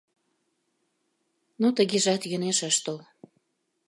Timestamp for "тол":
2.83-2.99